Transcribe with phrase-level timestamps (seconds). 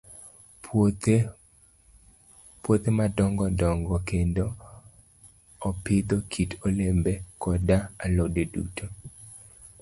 [2.61, 4.45] Puothe madongo dongo, kendo
[5.69, 8.85] opidho kit olembe koda alode duto.